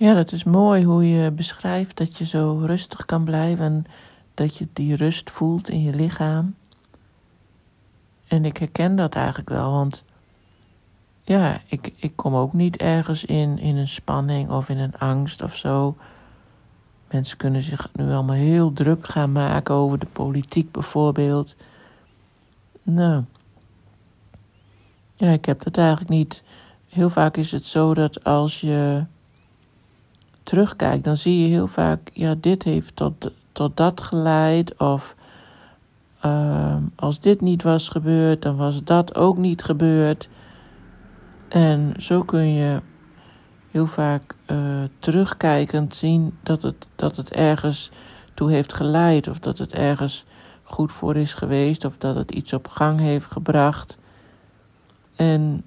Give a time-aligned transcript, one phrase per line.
[0.00, 3.84] Ja, dat is mooi hoe je beschrijft dat je zo rustig kan blijven en
[4.34, 6.54] dat je die rust voelt in je lichaam.
[8.28, 10.04] En ik herken dat eigenlijk wel, want
[11.22, 15.42] ja, ik, ik kom ook niet ergens in, in een spanning of in een angst
[15.42, 15.96] of zo.
[17.10, 21.54] Mensen kunnen zich nu allemaal heel druk gaan maken over de politiek bijvoorbeeld.
[22.82, 23.24] Nou,
[25.14, 26.42] ja, ik heb dat eigenlijk niet.
[26.88, 29.04] Heel vaak is het zo dat als je
[30.50, 34.78] terugkijkt, dan zie je heel vaak, ja, dit heeft tot, tot dat geleid.
[34.78, 35.16] Of
[36.24, 40.28] uh, als dit niet was gebeurd, dan was dat ook niet gebeurd.
[41.48, 42.80] En zo kun je
[43.70, 44.56] heel vaak uh,
[44.98, 47.90] terugkijkend zien dat het, dat het ergens
[48.34, 50.24] toe heeft geleid, of dat het ergens
[50.62, 53.98] goed voor is geweest, of dat het iets op gang heeft gebracht.
[55.16, 55.64] En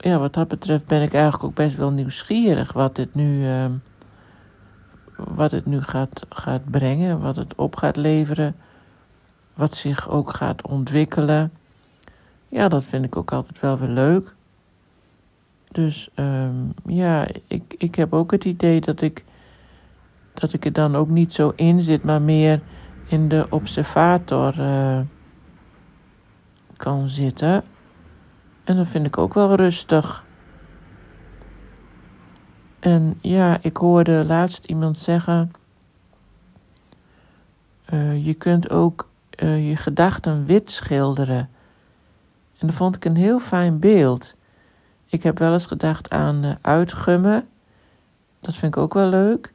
[0.00, 3.64] ja, wat dat betreft ben ik eigenlijk ook best wel nieuwsgierig wat dit nu, uh,
[5.16, 8.56] wat het nu gaat, gaat brengen, wat het op gaat leveren,
[9.54, 11.52] wat zich ook gaat ontwikkelen.
[12.48, 14.34] Ja, dat vind ik ook altijd wel weer leuk.
[15.72, 19.24] Dus um, ja, ik, ik heb ook het idee dat ik,
[20.34, 22.60] dat ik er dan ook niet zo in zit, maar meer
[23.08, 25.00] in de observator uh,
[26.76, 27.64] kan zitten.
[28.70, 30.24] En dat vind ik ook wel rustig.
[32.80, 35.52] En ja, ik hoorde laatst iemand zeggen:
[37.92, 39.08] uh, je kunt ook
[39.42, 41.50] uh, je gedachten wit schilderen.
[42.58, 44.34] En dat vond ik een heel fijn beeld.
[45.06, 47.48] Ik heb wel eens gedacht aan uh, uitgummen.
[48.40, 49.52] Dat vind ik ook wel leuk.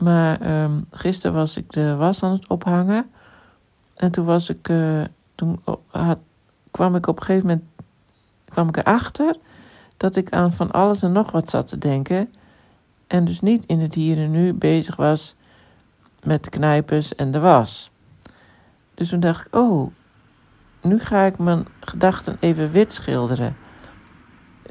[0.00, 3.10] Maar um, gisteren was ik de was aan het ophangen.
[3.96, 4.72] En toen was ik.
[5.34, 6.18] Toen had,
[6.70, 7.68] kwam ik op een gegeven moment.
[8.50, 9.36] Kwam ik erachter
[9.96, 12.34] dat ik aan van alles en nog wat zat te denken.
[13.06, 15.34] En dus niet in het hier en nu bezig was
[16.22, 17.90] met de knijpers en de was.
[18.94, 19.90] Dus toen dacht ik: oh,
[20.82, 23.56] nu ga ik mijn gedachten even wit schilderen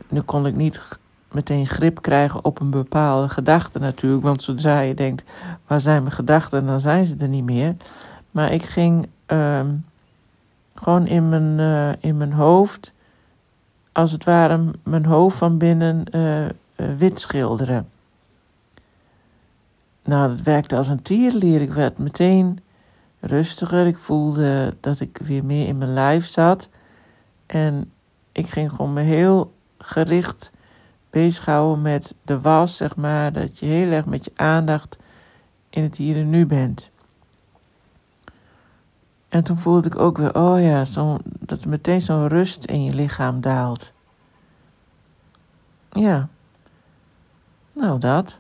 [0.10, 0.88] nu kon ik niet
[1.32, 4.24] meteen grip krijgen op een bepaalde gedachte natuurlijk.
[4.24, 5.24] Want zodra je denkt,
[5.68, 7.76] waar zijn mijn gedachten, dan zijn ze er niet meer.
[8.32, 9.62] Maar ik ging uh,
[10.76, 12.94] gewoon in mijn, uh, in mijn hoofd,
[13.92, 16.46] als het ware mijn hoofd van binnen uh,
[16.98, 17.90] wit schilderen.
[20.04, 21.62] Nou, dat werkte als een tierlier.
[21.62, 22.60] Ik werd meteen
[23.20, 23.88] rustiger.
[23.88, 26.70] Ik voelde dat ik weer meer in mijn lijf zat.
[27.46, 27.92] En
[28.32, 30.52] ik ging gewoon me heel gericht
[31.10, 33.34] bezighouden met de was, zeg maar.
[33.34, 34.98] Dat je heel erg met je aandacht
[35.70, 36.90] in het hier en nu bent.
[39.30, 42.84] En toen voelde ik ook weer, oh ja, zo, dat er meteen zo'n rust in
[42.84, 43.94] je lichaam daalt.
[45.92, 46.28] Ja.
[47.74, 48.40] Nou, dat.